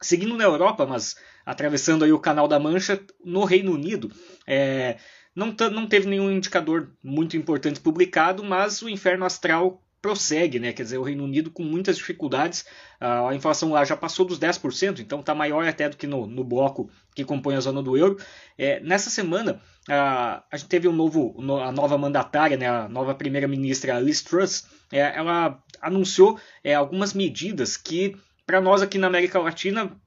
Seguindo 0.00 0.36
na 0.36 0.44
Europa, 0.44 0.84
mas 0.86 1.16
atravessando 1.46 2.04
aí 2.04 2.12
o 2.12 2.18
Canal 2.18 2.48
da 2.48 2.58
Mancha, 2.58 3.00
no 3.24 3.44
Reino 3.44 3.72
Unido, 3.72 4.10
é, 4.46 4.98
não, 5.34 5.54
não 5.70 5.86
teve 5.86 6.08
nenhum 6.08 6.30
indicador 6.30 6.92
muito 7.02 7.36
importante 7.36 7.80
publicado, 7.80 8.44
mas 8.44 8.82
o 8.82 8.88
inferno 8.88 9.24
astral 9.24 9.83
prossegue, 10.04 10.58
né? 10.58 10.70
Quer 10.70 10.82
dizer, 10.82 10.98
o 10.98 11.02
Reino 11.02 11.24
Unido 11.24 11.50
com 11.50 11.62
muitas 11.62 11.96
dificuldades, 11.96 12.66
a 13.00 13.34
inflação 13.34 13.70
lá 13.70 13.82
já 13.86 13.96
passou 13.96 14.26
dos 14.26 14.38
10%, 14.38 14.98
então 14.98 15.20
está 15.20 15.34
maior 15.34 15.66
até 15.66 15.88
do 15.88 15.96
que 15.96 16.06
no, 16.06 16.26
no, 16.26 16.44
bloco 16.44 16.90
que 17.16 17.24
compõe 17.24 17.54
a 17.54 17.60
zona 17.60 17.82
do 17.82 17.96
euro. 17.96 18.18
É, 18.58 18.80
nessa 18.80 19.08
semana, 19.08 19.62
a, 19.88 20.44
a 20.52 20.56
gente 20.58 20.68
teve 20.68 20.86
um 20.86 20.92
novo, 20.92 21.34
a 21.58 21.72
nova 21.72 21.96
mandatária, 21.96 22.54
né, 22.54 22.68
a 22.68 22.86
nova 22.86 23.14
primeira-ministra 23.14 23.98
Liz 23.98 24.20
Truss, 24.20 24.66
é, 24.92 25.00
ela 25.16 25.58
anunciou 25.80 26.38
é, 26.62 26.74
algumas 26.74 27.14
medidas 27.14 27.78
que, 27.78 28.14
para 28.44 28.60
nós 28.60 28.82
aqui 28.82 28.98
na 28.98 29.06
América 29.06 29.38
Latina, 29.38 29.98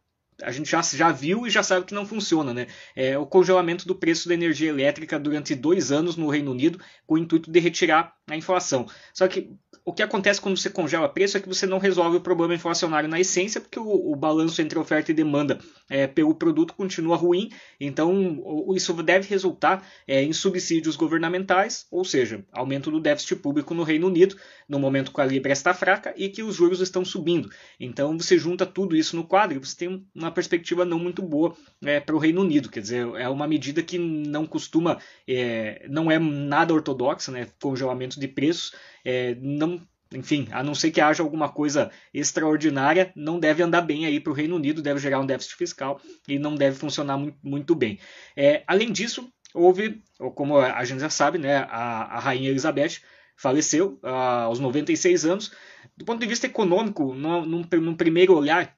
a 0.43 0.51
gente 0.51 0.69
já, 0.69 0.79
já 0.83 1.11
viu 1.11 1.47
e 1.47 1.49
já 1.49 1.63
sabe 1.63 1.87
que 1.87 1.95
não 1.95 2.05
funciona, 2.05 2.53
né? 2.53 2.67
É 2.95 3.17
o 3.17 3.25
congelamento 3.25 3.87
do 3.87 3.95
preço 3.95 4.27
da 4.27 4.35
energia 4.35 4.69
elétrica 4.69 5.17
durante 5.17 5.55
dois 5.55 5.91
anos 5.91 6.15
no 6.15 6.29
Reino 6.29 6.51
Unido, 6.51 6.79
com 7.07 7.15
o 7.15 7.17
intuito 7.17 7.49
de 7.49 7.59
retirar 7.59 8.15
a 8.27 8.35
inflação. 8.35 8.85
Só 9.13 9.27
que 9.27 9.49
o 9.87 9.93
que 9.93 10.03
acontece 10.03 10.41
quando 10.41 10.57
você 10.57 10.69
congela 10.69 11.07
preço 11.07 11.37
é 11.37 11.39
que 11.39 11.47
você 11.47 11.65
não 11.65 11.77
resolve 11.77 12.17
o 12.17 12.21
problema 12.21 12.53
inflacionário 12.53 13.07
na 13.07 13.21
essência, 13.21 13.61
porque 13.61 13.79
o, 13.79 14.11
o 14.11 14.15
balanço 14.17 14.61
entre 14.61 14.77
oferta 14.77 15.11
e 15.11 15.13
demanda 15.13 15.59
é, 15.89 16.05
pelo 16.05 16.35
produto 16.35 16.73
continua 16.73 17.15
ruim, 17.15 17.49
então 17.79 18.43
isso 18.75 18.91
deve 19.01 19.29
resultar 19.29 19.87
é, 20.05 20.21
em 20.21 20.33
subsídios 20.33 20.97
governamentais, 20.97 21.87
ou 21.89 22.03
seja, 22.03 22.43
aumento 22.51 22.91
do 22.91 22.99
déficit 22.99 23.37
público 23.37 23.73
no 23.73 23.83
Reino 23.83 24.07
Unido, 24.07 24.35
no 24.67 24.77
momento 24.77 25.13
que 25.13 25.21
a 25.21 25.25
Libra 25.25 25.53
está 25.53 25.73
fraca 25.73 26.13
e 26.17 26.27
que 26.27 26.43
os 26.43 26.55
juros 26.55 26.81
estão 26.81 27.05
subindo. 27.05 27.49
Então 27.79 28.17
você 28.17 28.37
junta 28.37 28.65
tudo 28.65 28.93
isso 28.93 29.15
no 29.15 29.23
quadro 29.23 29.55
e 29.55 29.59
você 29.59 29.77
tem 29.77 30.05
uma 30.13 30.31
perspectiva 30.31 30.83
não 30.83 30.99
muito 30.99 31.21
boa 31.21 31.55
é, 31.81 32.01
para 32.01 32.13
o 32.13 32.19
Reino 32.19 32.41
Unido, 32.41 32.67
quer 32.67 32.81
dizer, 32.81 33.07
é 33.15 33.29
uma 33.29 33.47
medida 33.47 33.81
que 33.81 33.97
não 33.97 34.45
costuma, 34.45 34.97
é, 35.25 35.85
não 35.89 36.11
é 36.11 36.19
nada 36.19 36.73
ortodoxa, 36.73 37.31
né, 37.31 37.47
congelamento 37.61 38.16
de 38.19 38.27
preços, 38.27 38.73
é, 39.03 39.35
não, 39.35 39.81
enfim, 40.13 40.47
a 40.51 40.63
não 40.63 40.73
ser 40.73 40.91
que 40.91 41.01
haja 41.01 41.23
alguma 41.23 41.49
coisa 41.49 41.91
extraordinária, 42.13 43.11
não 43.15 43.39
deve 43.39 43.63
andar 43.63 43.81
bem 43.81 44.05
aí 44.05 44.19
para 44.19 44.31
o 44.31 44.35
Reino 44.35 44.55
Unido, 44.55 44.81
deve 44.81 44.99
gerar 44.99 45.19
um 45.19 45.25
déficit 45.25 45.55
fiscal 45.55 45.99
e 46.27 46.39
não 46.39 46.55
deve 46.55 46.77
funcionar 46.77 47.17
muito, 47.43 47.75
bem. 47.75 47.99
É, 48.35 48.63
além 48.67 48.91
disso, 48.91 49.31
houve, 49.53 50.01
como 50.35 50.57
a 50.57 50.83
gente 50.85 50.99
já 50.99 51.09
sabe, 51.09 51.37
né, 51.37 51.57
a, 51.57 52.15
a 52.15 52.19
Rainha 52.19 52.49
Elizabeth 52.49 53.01
faleceu 53.37 53.99
uh, 54.03 54.45
aos 54.45 54.59
96 54.59 55.25
anos. 55.25 55.51
Do 55.95 56.03
ponto 56.03 56.19
de 56.19 56.27
vista 56.27 56.47
econômico, 56.47 57.13
num, 57.13 57.45
num, 57.45 57.61
num 57.61 57.95
primeiro 57.95 58.35
olhar, 58.35 58.75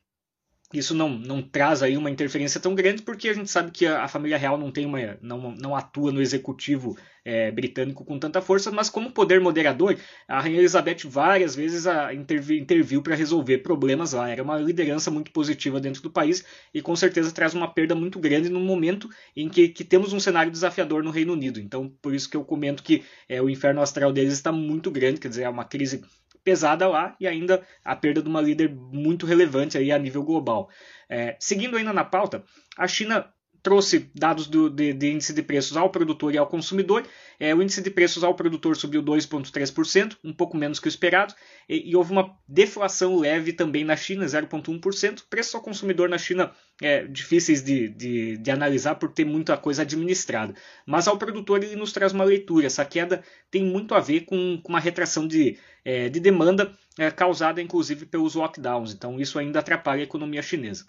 isso 0.73 0.93
não, 0.93 1.09
não 1.09 1.41
traz 1.41 1.81
aí 1.81 1.97
uma 1.97 2.11
interferência 2.11 2.59
tão 2.59 2.75
grande 2.75 3.01
porque 3.01 3.29
a 3.29 3.33
gente 3.33 3.49
sabe 3.49 3.71
que 3.71 3.85
a, 3.85 4.03
a 4.03 4.07
família 4.07 4.37
real 4.37 4.57
não 4.57 4.71
tem 4.71 4.85
uma 4.85 4.99
não, 5.21 5.51
não 5.51 5.75
atua 5.75 6.11
no 6.11 6.21
executivo 6.21 6.95
é, 7.25 7.51
britânico 7.51 8.05
com 8.05 8.17
tanta 8.17 8.41
força, 8.41 8.71
mas 8.71 8.89
como 8.89 9.11
poder 9.11 9.39
moderador, 9.39 9.97
a 10.27 10.39
rainha 10.39 10.59
Elizabeth 10.59 11.05
várias 11.05 11.55
vezes 11.55 11.85
a, 11.87 12.13
intervi, 12.13 12.59
interviu 12.59 13.01
para 13.01 13.15
resolver 13.15 13.59
problemas 13.59 14.13
lá. 14.13 14.29
Era 14.29 14.43
uma 14.43 14.57
liderança 14.57 15.11
muito 15.11 15.31
positiva 15.31 15.79
dentro 15.79 16.01
do 16.01 16.09
país 16.09 16.43
e 16.73 16.81
com 16.81 16.95
certeza 16.95 17.31
traz 17.31 17.53
uma 17.53 17.67
perda 17.67 17.95
muito 17.95 18.19
grande 18.19 18.49
no 18.49 18.59
momento 18.59 19.09
em 19.35 19.49
que, 19.49 19.69
que 19.69 19.83
temos 19.83 20.13
um 20.13 20.19
cenário 20.19 20.51
desafiador 20.51 21.03
no 21.03 21.11
Reino 21.11 21.33
Unido. 21.33 21.59
Então, 21.59 21.91
por 22.01 22.13
isso 22.13 22.29
que 22.29 22.37
eu 22.37 22.43
comento 22.43 22.83
que 22.83 23.03
é, 23.27 23.41
o 23.41 23.49
inferno 23.49 23.81
astral 23.81 24.11
deles 24.11 24.33
está 24.33 24.51
muito 24.51 24.89
grande, 24.91 25.19
quer 25.19 25.29
dizer, 25.29 25.43
é 25.43 25.49
uma 25.49 25.65
crise 25.65 26.03
pesada 26.49 26.87
lá 26.87 27.15
e 27.19 27.27
ainda 27.27 27.61
a 27.85 27.95
perda 27.95 28.23
de 28.23 28.27
uma 28.27 28.41
líder 28.41 28.73
muito 28.73 29.27
relevante 29.27 29.77
aí 29.77 29.91
a 29.91 29.99
nível 29.99 30.23
global. 30.23 30.67
É, 31.07 31.35
seguindo 31.39 31.77
ainda 31.77 31.93
na 31.93 32.03
pauta, 32.03 32.43
a 32.75 32.87
China 32.87 33.31
trouxe 33.61 34.09
dados 34.15 34.47
do, 34.47 34.69
de, 34.69 34.93
de, 34.93 35.11
índice 35.11 35.33
de 35.33 35.41
preços 35.41 35.75
ao 35.75 35.89
produtor 35.89 36.33
e 36.33 36.37
ao 36.37 36.47
consumidor. 36.47 37.05
É, 37.39 37.53
o 37.53 37.61
índice 37.61 37.81
de 37.81 37.89
preços 37.89 38.23
ao 38.23 38.35
produtor 38.35 38.75
subiu 38.75 39.03
2,3%, 39.03 40.17
um 40.23 40.33
pouco 40.33 40.57
menos 40.57 40.79
que 40.79 40.87
o 40.87 40.89
esperado, 40.89 41.33
e, 41.67 41.91
e, 41.91 41.95
houve 41.95 42.11
uma 42.11 42.35
deflação 42.47 43.17
leve 43.17 43.53
também 43.53 43.83
na 43.83 43.95
China, 43.95 44.25
0,1%. 44.25 45.23
Preços 45.29 45.55
ao 45.55 45.61
consumidor 45.61 46.09
na 46.09 46.17
China 46.17 46.51
é, 46.81 47.05
difíceis 47.05 47.61
de, 47.61 47.89
de, 47.89 48.37
de, 48.37 48.51
analisar 48.51 48.95
por 48.95 49.11
ter 49.11 49.25
muita 49.25 49.57
coisa 49.57 49.81
administrada. 49.81 50.53
Mas 50.85 51.07
ao 51.07 51.17
produtor 51.17 51.63
ele 51.63 51.75
nos 51.75 51.91
traz 51.91 52.13
uma 52.13 52.23
leitura. 52.23 52.67
Essa 52.67 52.85
queda 52.85 53.23
tem 53.51 53.63
muito 53.63 53.93
a 53.93 53.99
ver 53.99 54.21
com, 54.21 54.59
com 54.61 54.69
uma 54.69 54.79
retração 54.79 55.27
de, 55.27 55.57
é, 55.83 56.09
de 56.09 56.19
demanda 56.19 56.73
é, 56.97 57.11
causada 57.11 57.61
inclusive 57.61 58.05
pelos 58.05 58.35
lockdowns. 58.35 58.93
Então 58.93 59.19
isso 59.19 59.37
ainda 59.37 59.59
atrapalha 59.59 60.01
a 60.01 60.03
economia 60.03 60.41
chinesa. 60.41 60.85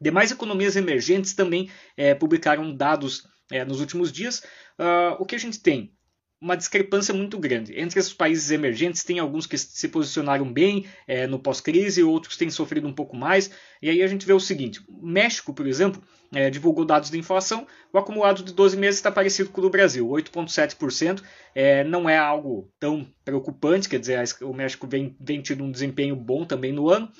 Demais 0.00 0.30
economias 0.30 0.76
emergentes 0.76 1.34
também 1.34 1.70
é, 1.96 2.14
publicaram 2.14 2.74
dados 2.74 3.26
é, 3.50 3.64
nos 3.64 3.80
últimos 3.80 4.12
dias. 4.12 4.40
Uh, 4.78 5.16
o 5.18 5.24
que 5.24 5.34
a 5.34 5.38
gente 5.38 5.60
tem? 5.60 5.92
Uma 6.38 6.56
discrepância 6.56 7.14
muito 7.14 7.38
grande. 7.38 7.78
Entre 7.80 7.98
os 7.98 8.12
países 8.12 8.50
emergentes, 8.50 9.02
tem 9.02 9.18
alguns 9.18 9.46
que 9.46 9.56
se 9.56 9.88
posicionaram 9.88 10.52
bem 10.52 10.84
é, 11.08 11.26
no 11.26 11.38
pós-crise, 11.38 12.02
outros 12.02 12.36
têm 12.36 12.50
sofrido 12.50 12.86
um 12.86 12.92
pouco 12.92 13.16
mais. 13.16 13.50
E 13.80 13.88
aí 13.88 14.02
a 14.02 14.06
gente 14.06 14.26
vê 14.26 14.34
o 14.34 14.40
seguinte: 14.40 14.80
o 14.86 15.06
México, 15.06 15.54
por 15.54 15.66
exemplo, 15.66 16.02
é, 16.34 16.50
divulgou 16.50 16.84
dados 16.84 17.10
de 17.10 17.18
inflação. 17.18 17.66
O 17.90 17.96
acumulado 17.96 18.42
de 18.42 18.52
12 18.52 18.76
meses 18.76 18.98
está 18.98 19.10
parecido 19.10 19.48
com 19.48 19.60
o 19.60 19.62
do 19.62 19.70
Brasil, 19.70 20.06
8,7%. 20.06 21.22
É, 21.54 21.82
não 21.84 22.06
é 22.06 22.18
algo 22.18 22.70
tão 22.78 23.10
preocupante, 23.24 23.88
quer 23.88 23.98
dizer, 23.98 24.22
o 24.42 24.52
México 24.52 24.86
vem, 24.86 25.16
vem 25.18 25.40
tido 25.40 25.64
um 25.64 25.70
desempenho 25.70 26.14
bom 26.14 26.44
também 26.44 26.70
no 26.70 26.90
ano. 26.90 27.10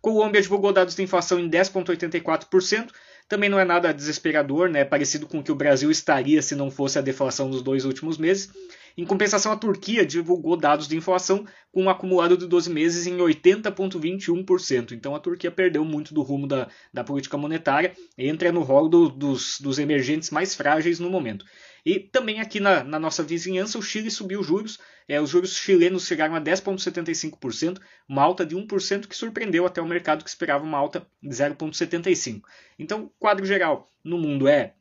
Colômbia 0.00 0.40
divulgou 0.40 0.72
dados 0.72 0.94
de 0.94 1.02
inflação 1.02 1.38
em 1.38 1.48
10,84%. 1.48 2.90
Também 3.28 3.48
não 3.48 3.60
é 3.60 3.64
nada 3.64 3.92
desesperador, 3.92 4.68
né? 4.68 4.84
parecido 4.84 5.26
com 5.26 5.38
o 5.38 5.42
que 5.42 5.52
o 5.52 5.54
Brasil 5.54 5.90
estaria 5.90 6.42
se 6.42 6.54
não 6.54 6.70
fosse 6.70 6.98
a 6.98 7.02
deflação 7.02 7.50
dos 7.50 7.62
dois 7.62 7.84
últimos 7.84 8.18
meses. 8.18 8.50
Em 8.96 9.04
compensação, 9.04 9.52
a 9.52 9.56
Turquia 9.56 10.04
divulgou 10.04 10.56
dados 10.56 10.88
de 10.88 10.96
inflação 10.96 11.46
com 11.72 11.84
um 11.84 11.90
acumulado 11.90 12.36
de 12.36 12.46
12 12.46 12.70
meses 12.70 13.06
em 13.06 13.16
80,21%. 13.16 14.92
Então 14.92 15.14
a 15.14 15.20
Turquia 15.20 15.50
perdeu 15.50 15.84
muito 15.84 16.12
do 16.12 16.22
rumo 16.22 16.46
da, 16.46 16.68
da 16.92 17.04
política 17.04 17.36
monetária 17.36 17.94
e 18.18 18.28
entra 18.28 18.50
no 18.52 18.62
rol 18.62 18.88
do, 18.88 19.08
dos, 19.08 19.60
dos 19.60 19.78
emergentes 19.78 20.30
mais 20.30 20.54
frágeis 20.54 20.98
no 20.98 21.10
momento. 21.10 21.44
E 21.84 21.98
também 21.98 22.40
aqui 22.40 22.60
na, 22.60 22.84
na 22.84 22.98
nossa 22.98 23.22
vizinhança, 23.22 23.78
o 23.78 23.82
Chile 23.82 24.10
subiu 24.10 24.42
juros. 24.42 24.78
É, 25.08 25.20
os 25.20 25.30
juros 25.30 25.56
chilenos 25.56 26.06
chegaram 26.06 26.34
a 26.34 26.40
10,75%, 26.40 27.78
uma 28.08 28.22
alta 28.22 28.44
de 28.44 28.54
1% 28.54 29.06
que 29.06 29.16
surpreendeu 29.16 29.66
até 29.66 29.80
o 29.80 29.86
mercado 29.86 30.22
que 30.22 30.30
esperava 30.30 30.62
uma 30.62 30.78
alta 30.78 31.06
de 31.22 31.30
0,75%. 31.30 32.42
Então, 32.78 33.04
o 33.04 33.08
quadro 33.18 33.44
geral 33.44 33.88
no 34.04 34.18
mundo 34.18 34.46
é 34.46 34.74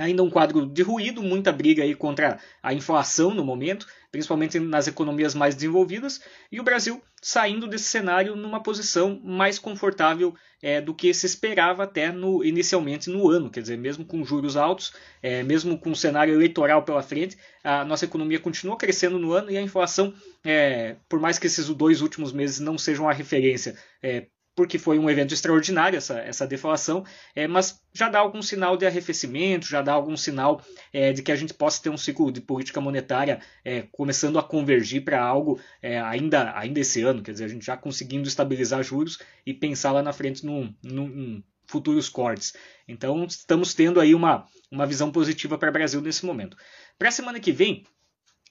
ainda 0.00 0.22
um 0.22 0.30
quadro 0.30 0.66
de 0.66 0.82
ruído, 0.82 1.22
muita 1.22 1.52
briga 1.52 1.82
aí 1.82 1.94
contra 1.94 2.38
a 2.62 2.72
inflação 2.72 3.34
no 3.34 3.44
momento, 3.44 3.86
principalmente 4.10 4.58
nas 4.58 4.86
economias 4.86 5.34
mais 5.34 5.54
desenvolvidas, 5.54 6.20
e 6.50 6.58
o 6.58 6.62
Brasil 6.62 7.02
saindo 7.22 7.66
desse 7.66 7.84
cenário 7.84 8.34
numa 8.34 8.62
posição 8.62 9.20
mais 9.22 9.58
confortável 9.58 10.34
é, 10.62 10.80
do 10.80 10.94
que 10.94 11.12
se 11.12 11.26
esperava 11.26 11.84
até 11.84 12.10
no, 12.10 12.42
inicialmente 12.42 13.10
no 13.10 13.28
ano, 13.28 13.50
quer 13.50 13.60
dizer, 13.60 13.76
mesmo 13.76 14.04
com 14.04 14.24
juros 14.24 14.56
altos, 14.56 14.92
é, 15.22 15.42
mesmo 15.42 15.78
com 15.78 15.90
o 15.90 15.96
cenário 15.96 16.32
eleitoral 16.32 16.82
pela 16.82 17.02
frente, 17.02 17.36
a 17.62 17.84
nossa 17.84 18.06
economia 18.06 18.40
continua 18.40 18.76
crescendo 18.76 19.18
no 19.18 19.32
ano 19.32 19.50
e 19.50 19.58
a 19.58 19.62
inflação, 19.62 20.14
é, 20.42 20.96
por 21.08 21.20
mais 21.20 21.38
que 21.38 21.46
esses 21.46 21.68
dois 21.68 22.00
últimos 22.00 22.32
meses 22.32 22.58
não 22.58 22.78
sejam 22.78 23.08
a 23.08 23.12
referência 23.12 23.76
porque 24.54 24.78
foi 24.78 24.98
um 24.98 25.08
evento 25.08 25.32
extraordinário 25.32 25.96
essa, 25.96 26.18
essa 26.18 26.46
deflação, 26.46 27.04
é, 27.34 27.46
mas 27.46 27.80
já 27.92 28.08
dá 28.08 28.18
algum 28.18 28.42
sinal 28.42 28.76
de 28.76 28.86
arrefecimento, 28.86 29.66
já 29.66 29.80
dá 29.82 29.92
algum 29.92 30.16
sinal 30.16 30.62
é, 30.92 31.12
de 31.12 31.22
que 31.22 31.32
a 31.32 31.36
gente 31.36 31.54
possa 31.54 31.82
ter 31.82 31.90
um 31.90 31.96
ciclo 31.96 32.30
de 32.30 32.40
política 32.40 32.80
monetária 32.80 33.40
é, 33.64 33.82
começando 33.92 34.38
a 34.38 34.42
convergir 34.42 35.04
para 35.04 35.22
algo 35.22 35.60
é, 35.80 36.00
ainda, 36.00 36.56
ainda 36.58 36.80
esse 36.80 37.02
ano, 37.02 37.22
quer 37.22 37.32
dizer, 37.32 37.44
a 37.44 37.48
gente 37.48 37.64
já 37.64 37.76
conseguindo 37.76 38.28
estabilizar 38.28 38.82
juros 38.82 39.18
e 39.46 39.54
pensar 39.54 39.92
lá 39.92 40.02
na 40.02 40.12
frente 40.12 40.44
num, 40.44 40.74
num, 40.82 41.08
num 41.08 41.42
futuros 41.66 42.08
cortes. 42.08 42.54
Então 42.86 43.24
estamos 43.24 43.72
tendo 43.72 44.00
aí 44.00 44.14
uma, 44.14 44.46
uma 44.70 44.86
visão 44.86 45.10
positiva 45.10 45.56
para 45.56 45.70
o 45.70 45.72
Brasil 45.72 46.00
nesse 46.00 46.26
momento. 46.26 46.56
Para 46.98 47.08
a 47.08 47.12
semana 47.12 47.38
que 47.40 47.52
vem, 47.52 47.86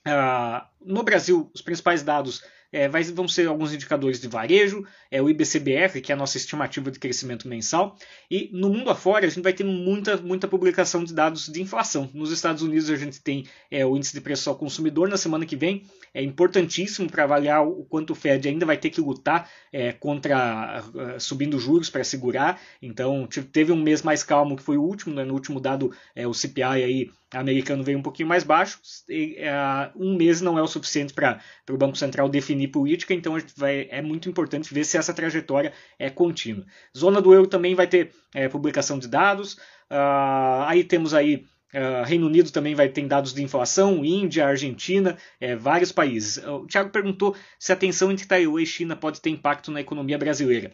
uh, 0.08 0.66
no 0.80 1.02
Brasil, 1.02 1.50
os 1.54 1.60
principais 1.60 2.02
dados 2.02 2.42
é, 2.72 2.88
vai, 2.88 3.02
vão 3.04 3.26
ser 3.26 3.48
alguns 3.48 3.72
indicadores 3.72 4.20
de 4.20 4.28
varejo, 4.28 4.84
é, 5.10 5.20
o 5.20 5.28
IBCBR, 5.28 6.00
que 6.00 6.12
é 6.12 6.14
a 6.14 6.18
nossa 6.18 6.36
estimativa 6.36 6.90
de 6.90 6.98
crescimento 6.98 7.48
mensal, 7.48 7.96
e 8.30 8.50
no 8.52 8.68
mundo 8.68 8.90
afora 8.90 9.26
a 9.26 9.28
gente 9.28 9.42
vai 9.42 9.52
ter 9.52 9.64
muita, 9.64 10.16
muita 10.16 10.48
publicação 10.48 11.04
de 11.04 11.12
dados 11.12 11.48
de 11.48 11.60
inflação. 11.60 12.08
Nos 12.14 12.30
Estados 12.30 12.62
Unidos 12.62 12.90
a 12.90 12.96
gente 12.96 13.20
tem 13.20 13.46
é, 13.70 13.84
o 13.84 13.96
índice 13.96 14.12
de 14.12 14.20
preço 14.20 14.48
ao 14.48 14.56
consumidor 14.56 15.08
na 15.08 15.16
semana 15.16 15.46
que 15.46 15.56
vem, 15.56 15.84
é 16.12 16.22
importantíssimo 16.22 17.08
para 17.08 17.24
avaliar 17.24 17.66
o 17.66 17.84
quanto 17.84 18.10
o 18.10 18.14
Fed 18.14 18.48
ainda 18.48 18.66
vai 18.66 18.76
ter 18.76 18.90
que 18.90 19.00
lutar 19.00 19.48
é, 19.72 19.92
contra 19.92 20.82
uh, 20.82 21.20
subindo 21.20 21.58
juros 21.58 21.88
para 21.88 22.02
segurar. 22.02 22.60
Então 22.82 23.28
teve 23.52 23.72
um 23.72 23.80
mês 23.80 24.02
mais 24.02 24.22
calmo 24.22 24.56
que 24.56 24.62
foi 24.62 24.76
o 24.76 24.82
último, 24.82 25.14
né? 25.14 25.24
no 25.24 25.34
último 25.34 25.60
dado 25.60 25.92
é, 26.14 26.26
o 26.26 26.34
CPI 26.34 26.62
aí 26.62 27.10
americano 27.32 27.84
veio 27.84 27.98
um 27.98 28.02
pouquinho 28.02 28.28
mais 28.28 28.42
baixo. 28.42 28.80
E, 29.08 29.36
uh, 29.40 29.92
um 29.94 30.16
mês 30.16 30.40
não 30.40 30.58
é 30.58 30.62
o 30.62 30.66
suficiente 30.66 31.12
para 31.12 31.40
o 31.70 31.76
Banco 31.76 31.96
Central 31.96 32.28
definir 32.28 32.59
política, 32.68 33.14
então 33.14 33.36
vai, 33.56 33.88
é 33.90 34.02
muito 34.02 34.28
importante 34.28 34.72
ver 34.72 34.84
se 34.84 34.96
essa 34.96 35.14
trajetória 35.14 35.72
é 35.98 36.10
contínua. 36.10 36.64
Zona 36.96 37.20
do 37.20 37.32
euro 37.32 37.46
também 37.46 37.74
vai 37.74 37.86
ter 37.86 38.12
é, 38.34 38.48
publicação 38.48 38.98
de 38.98 39.08
dados. 39.08 39.54
Uh, 39.90 40.64
aí 40.66 40.84
temos 40.84 41.14
aí 41.14 41.44
Uh, 41.72 42.02
Reino 42.04 42.26
Unido 42.26 42.50
também 42.50 42.74
vai 42.74 42.88
ter 42.88 43.06
dados 43.06 43.32
de 43.32 43.44
inflação, 43.44 44.04
Índia, 44.04 44.44
Argentina, 44.44 45.16
é, 45.40 45.54
vários 45.54 45.92
países. 45.92 46.44
O 46.44 46.66
Thiago 46.66 46.90
perguntou 46.90 47.36
se 47.60 47.72
a 47.72 47.76
tensão 47.76 48.10
entre 48.10 48.26
Taiwan 48.26 48.60
e 48.60 48.66
China 48.66 48.96
pode 48.96 49.20
ter 49.20 49.30
impacto 49.30 49.70
na 49.70 49.80
economia 49.80 50.18
brasileira. 50.18 50.72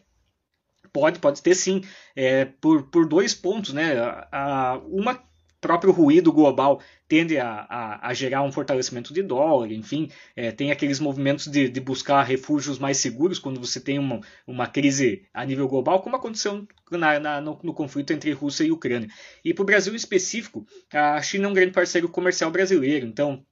Pode, 0.95 1.19
pode 1.19 1.43
ter 1.43 1.55
sim, 1.55 1.83
é, 2.15 2.47
por, 2.47 2.85
por 2.85 3.07
dois 3.07 3.35
pontos. 3.35 3.75
Né? 3.75 3.93
A, 4.33 4.81
uma 4.87 5.23
próprio 5.67 5.93
ruído 5.93 6.33
global 6.33 6.81
tende 7.09 7.39
a, 7.39 7.67
a, 7.69 8.09
a, 8.09 8.15
gerar 8.15 8.43
um 8.43 8.53
fortalecimento 8.53 9.13
de 9.13 9.23
dólar, 9.23 9.73
enfim, 9.73 10.09
é, 10.37 10.53
tem 10.53 10.71
aqueles 10.71 11.01
movimentos 11.01 11.47
de, 11.47 11.69
de, 11.69 11.81
buscar 11.81 12.23
refúgios 12.23 12.79
mais 12.79 12.99
seguros 12.99 13.41
quando 13.41 13.59
você 13.59 13.81
tem 13.81 13.99
uma, 13.99 14.21
uma 14.47 14.69
crise 14.69 15.27
a 15.35 15.45
nível 15.45 15.67
global, 15.67 16.01
como 16.03 16.15
aconteceu 16.15 16.67
na, 16.91 17.19
na, 17.19 17.41
no, 17.41 17.59
no, 17.63 17.75
conflito 17.75 18.13
entre 18.13 18.31
Rússia 18.31 18.65
e 18.65 18.71
Ucrânia. 18.71 19.09
E 19.45 19.53
para 19.53 19.63
o 19.63 19.67
Brasil 19.67 19.93
em 19.93 19.97
específico, 19.97 20.65
a 20.93 21.21
China 21.21 21.47
é 21.47 21.51
um 21.51 21.55
grande 21.55 21.73
parceiro 21.73 22.09
comercial 22.09 22.51
brasileiro, 22.51 23.07
então 23.07 23.45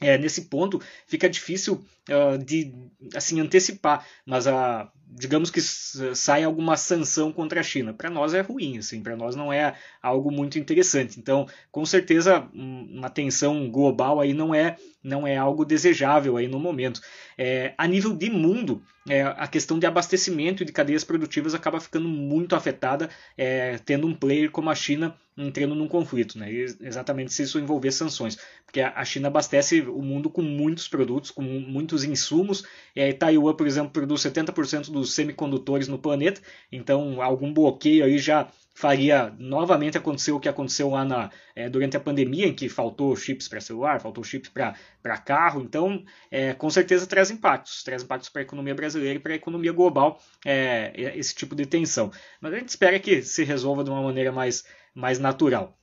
é, 0.00 0.18
nesse 0.18 0.42
ponto 0.42 0.80
fica 1.06 1.28
difícil 1.28 1.84
uh, 2.10 2.36
de 2.36 2.74
assim 3.14 3.40
antecipar, 3.40 4.04
mas 4.26 4.46
uh, 4.46 4.88
digamos 5.06 5.50
que 5.50 5.60
sai 5.60 6.42
alguma 6.42 6.76
sanção 6.76 7.32
contra 7.32 7.60
a 7.60 7.62
China. 7.62 7.94
Para 7.94 8.10
nós 8.10 8.34
é 8.34 8.40
ruim, 8.40 8.78
assim, 8.78 9.02
para 9.02 9.16
nós 9.16 9.36
não 9.36 9.52
é 9.52 9.74
algo 10.02 10.30
muito 10.32 10.58
interessante. 10.58 11.18
Então, 11.20 11.46
com 11.70 11.86
certeza, 11.86 12.48
uma 12.52 13.08
tensão 13.08 13.70
global 13.70 14.20
aí 14.20 14.34
não 14.34 14.54
é 14.54 14.76
não 15.04 15.26
é 15.26 15.36
algo 15.36 15.64
desejável 15.64 16.38
aí 16.38 16.48
no 16.48 16.58
momento. 16.58 17.00
É, 17.36 17.74
a 17.76 17.86
nível 17.86 18.14
de 18.14 18.30
mundo, 18.30 18.82
é, 19.08 19.22
a 19.22 19.46
questão 19.46 19.78
de 19.78 19.86
abastecimento 19.86 20.62
e 20.62 20.66
de 20.66 20.72
cadeias 20.72 21.04
produtivas 21.04 21.54
acaba 21.54 21.78
ficando 21.78 22.08
muito 22.08 22.56
afetada, 22.56 23.10
é, 23.36 23.78
tendo 23.84 24.06
um 24.06 24.14
player 24.14 24.50
como 24.50 24.70
a 24.70 24.74
China 24.74 25.14
entrando 25.36 25.74
num 25.74 25.88
conflito, 25.88 26.38
né? 26.38 26.48
exatamente 26.52 27.32
se 27.32 27.42
isso 27.42 27.58
envolver 27.58 27.90
sanções, 27.90 28.38
porque 28.64 28.80
a 28.80 29.04
China 29.04 29.26
abastece 29.26 29.80
o 29.80 30.00
mundo 30.00 30.30
com 30.30 30.42
muitos 30.42 30.86
produtos, 30.86 31.32
com 31.32 31.42
muitos 31.42 32.04
insumos, 32.04 32.64
a 32.96 33.12
Taiwan, 33.18 33.54
por 33.54 33.66
exemplo, 33.66 33.90
produz 33.90 34.20
70% 34.22 34.92
dos 34.92 35.12
semicondutores 35.12 35.88
no 35.88 35.98
planeta, 35.98 36.40
então 36.70 37.20
algum 37.20 37.52
bloqueio 37.52 38.04
aí 38.04 38.16
já 38.16 38.48
faria 38.74 39.32
novamente 39.38 39.96
acontecer 39.96 40.32
o 40.32 40.40
que 40.40 40.48
aconteceu 40.48 40.90
lá 40.90 41.04
na, 41.04 41.30
é, 41.54 41.68
durante 41.70 41.96
a 41.96 42.00
pandemia, 42.00 42.46
em 42.48 42.54
que 42.54 42.68
faltou 42.68 43.14
chips 43.14 43.46
para 43.46 43.60
celular, 43.60 44.00
faltou 44.00 44.24
chips 44.24 44.50
para 44.50 45.18
carro. 45.18 45.62
Então, 45.62 46.04
é, 46.30 46.52
com 46.52 46.68
certeza 46.68 47.06
traz 47.06 47.30
impactos, 47.30 47.84
traz 47.84 48.02
impactos 48.02 48.28
para 48.28 48.42
a 48.42 48.44
economia 48.44 48.74
brasileira 48.74 49.16
e 49.16 49.22
para 49.22 49.32
a 49.32 49.36
economia 49.36 49.72
global 49.72 50.20
é, 50.44 50.92
esse 51.16 51.34
tipo 51.34 51.54
de 51.54 51.64
tensão. 51.64 52.10
Mas 52.40 52.52
a 52.52 52.58
gente 52.58 52.68
espera 52.68 52.98
que 52.98 53.22
se 53.22 53.44
resolva 53.44 53.84
de 53.84 53.90
uma 53.90 54.02
maneira 54.02 54.32
mais, 54.32 54.64
mais 54.92 55.20
natural. 55.20 55.78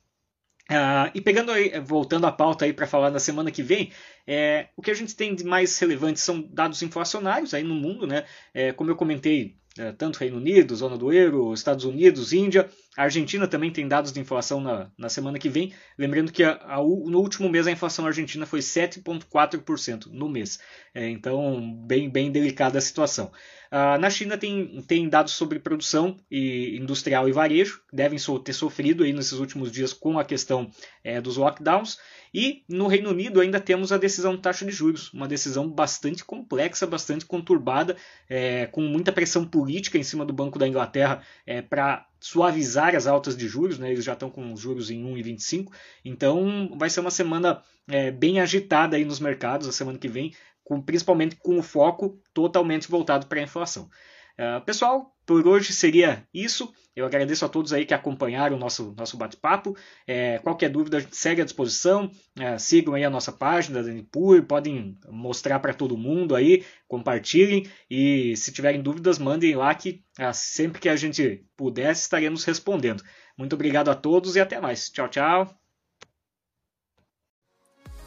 Uh, 0.70 1.10
e 1.12 1.20
pegando 1.20 1.50
aí, 1.50 1.78
voltando 1.80 2.26
à 2.26 2.32
pauta 2.32 2.64
aí 2.64 2.72
para 2.72 2.86
falar 2.86 3.10
na 3.10 3.18
semana 3.18 3.50
que 3.50 3.62
vem, 3.62 3.92
é, 4.26 4.68
o 4.76 4.80
que 4.80 4.90
a 4.90 4.94
gente 4.94 5.14
tem 5.14 5.34
de 5.34 5.44
mais 5.44 5.78
relevante 5.78 6.20
são 6.20 6.40
dados 6.40 6.82
inflacionários 6.82 7.52
aí 7.52 7.62
no 7.62 7.74
mundo, 7.74 8.06
né? 8.06 8.24
É, 8.54 8.72
como 8.72 8.90
eu 8.90 8.96
comentei 8.96 9.56
é, 9.61 9.61
tanto 9.96 10.18
Reino 10.18 10.36
Unido, 10.36 10.76
zona 10.76 10.96
do 10.96 11.12
euro, 11.12 11.54
Estados 11.54 11.84
Unidos, 11.84 12.32
Índia. 12.32 12.68
A 12.96 13.04
Argentina 13.04 13.48
também 13.48 13.70
tem 13.70 13.88
dados 13.88 14.12
de 14.12 14.20
inflação 14.20 14.60
na, 14.60 14.90
na 14.98 15.08
semana 15.08 15.38
que 15.38 15.48
vem. 15.48 15.72
Lembrando 15.96 16.30
que 16.30 16.44
a, 16.44 16.60
a, 16.62 16.76
no 16.76 17.20
último 17.20 17.48
mês 17.48 17.66
a 17.66 17.70
inflação 17.70 18.06
argentina 18.06 18.44
foi 18.44 18.60
7,4% 18.60 20.08
no 20.10 20.28
mês. 20.28 20.58
É, 20.94 21.08
então, 21.08 21.74
bem, 21.86 22.10
bem 22.10 22.30
delicada 22.30 22.76
a 22.76 22.82
situação. 22.82 23.32
Uh, 23.72 23.98
na 23.98 24.10
China 24.10 24.36
tem, 24.36 24.82
tem 24.82 25.08
dados 25.08 25.32
sobre 25.32 25.58
produção 25.58 26.18
e 26.30 26.76
industrial 26.76 27.26
e 27.26 27.32
varejo, 27.32 27.80
devem 27.90 28.18
so, 28.18 28.38
ter 28.38 28.52
sofrido 28.52 29.02
aí 29.02 29.14
nesses 29.14 29.38
últimos 29.38 29.72
dias 29.72 29.94
com 29.94 30.18
a 30.18 30.24
questão 30.24 30.70
é, 31.02 31.18
dos 31.18 31.38
lockdowns. 31.38 31.96
E 32.34 32.62
no 32.68 32.86
Reino 32.86 33.08
Unido 33.08 33.40
ainda 33.40 33.58
temos 33.58 33.90
a 33.90 33.96
decisão 33.96 34.36
de 34.36 34.42
taxa 34.42 34.66
de 34.66 34.70
juros, 34.70 35.10
uma 35.14 35.26
decisão 35.26 35.66
bastante 35.66 36.22
complexa, 36.22 36.86
bastante 36.86 37.24
conturbada, 37.24 37.96
é, 38.28 38.66
com 38.66 38.82
muita 38.82 39.10
pressão 39.10 39.46
política 39.46 39.96
em 39.96 40.02
cima 40.02 40.26
do 40.26 40.34
Banco 40.34 40.58
da 40.58 40.68
Inglaterra 40.68 41.22
é, 41.46 41.62
para 41.62 42.06
suavizar 42.22 42.94
as 42.94 43.08
altas 43.08 43.36
de 43.36 43.48
juros, 43.48 43.78
né? 43.78 43.90
eles 43.90 44.04
já 44.04 44.12
estão 44.12 44.30
com 44.30 44.56
juros 44.56 44.90
em 44.90 45.04
1,25, 45.04 45.72
então 46.04 46.70
vai 46.78 46.88
ser 46.88 47.00
uma 47.00 47.10
semana 47.10 47.60
é, 47.88 48.12
bem 48.12 48.40
agitada 48.40 48.96
aí 48.96 49.04
nos 49.04 49.18
mercados 49.18 49.66
a 49.66 49.72
semana 49.72 49.98
que 49.98 50.08
vem, 50.08 50.32
com, 50.62 50.80
principalmente 50.80 51.34
com 51.34 51.58
o 51.58 51.62
foco 51.62 52.20
totalmente 52.32 52.88
voltado 52.88 53.26
para 53.26 53.40
a 53.40 53.42
inflação. 53.42 53.90
Uh, 54.38 54.64
pessoal, 54.64 55.14
por 55.24 55.46
hoje 55.46 55.72
seria 55.72 56.26
isso. 56.32 56.72
Eu 56.94 57.06
agradeço 57.06 57.44
a 57.44 57.48
todos 57.48 57.72
aí 57.72 57.86
que 57.86 57.94
acompanharam 57.94 58.56
o 58.56 58.58
nosso, 58.58 58.94
nosso 58.96 59.16
bate-papo. 59.16 59.74
É, 60.06 60.38
qualquer 60.38 60.68
dúvida, 60.68 61.06
segue 61.10 61.40
à 61.40 61.44
disposição. 61.44 62.10
É, 62.38 62.58
sigam 62.58 62.94
aí 62.94 63.04
a 63.04 63.10
nossa 63.10 63.32
página 63.32 63.82
da 63.82 63.90
Nipur, 63.90 64.42
podem 64.42 64.98
mostrar 65.08 65.58
para 65.60 65.72
todo 65.72 65.96
mundo 65.96 66.34
aí, 66.34 66.64
compartilhem. 66.86 67.66
E 67.90 68.36
se 68.36 68.52
tiverem 68.52 68.82
dúvidas, 68.82 69.18
mandem 69.18 69.54
lá 69.54 69.74
que 69.74 70.04
é, 70.18 70.30
sempre 70.32 70.80
que 70.80 70.88
a 70.88 70.96
gente 70.96 71.46
puder, 71.56 71.92
estaremos 71.92 72.44
respondendo. 72.44 73.02
Muito 73.38 73.54
obrigado 73.54 73.90
a 73.90 73.94
todos 73.94 74.36
e 74.36 74.40
até 74.40 74.60
mais. 74.60 74.90
Tchau, 74.90 75.08
tchau. 75.08 75.54